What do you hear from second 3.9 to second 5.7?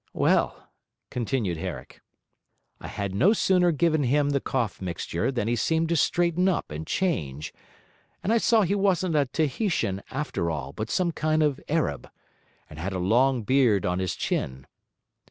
him the cough mixture than he